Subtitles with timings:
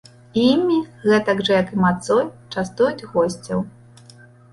[0.43, 0.77] Імі,
[1.09, 2.23] гэтак жа, як і мацой,
[2.55, 3.63] частуюць госцяў.